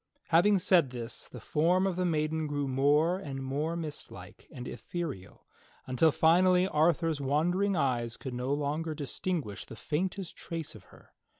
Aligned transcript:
Having 0.29 0.57
said 0.57 0.89
this 0.89 1.27
the 1.29 1.39
form 1.39 1.85
of 1.85 1.95
the 1.95 2.05
maiden 2.07 2.47
grew 2.47 2.67
more 2.67 3.19
and 3.19 3.43
more 3.43 3.75
mist 3.75 4.11
like 4.11 4.47
and 4.51 4.67
ethereal 4.67 5.45
until 5.85 6.11
finally 6.11 6.67
Arthur's 6.67 7.21
wondering 7.21 7.75
eyes 7.75 8.17
could 8.17 8.33
no 8.33 8.51
longer 8.51 8.95
distinguish 8.95 9.63
the 9.63 9.75
faintest 9.75 10.35
trace 10.35 10.73
of 10.73 10.85
her. 10.85 11.13